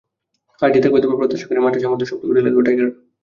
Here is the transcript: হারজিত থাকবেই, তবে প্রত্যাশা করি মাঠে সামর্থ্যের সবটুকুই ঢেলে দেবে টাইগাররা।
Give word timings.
হারজিত 0.61 0.81
থাকবেই, 0.83 1.03
তবে 1.03 1.17
প্রত্যাশা 1.19 1.45
করি 1.47 1.59
মাঠে 1.59 1.79
সামর্থ্যের 1.79 2.09
সবটুকুই 2.09 2.35
ঢেলে 2.35 2.47
দেবে 2.47 2.65
টাইগাররা। 2.67 2.93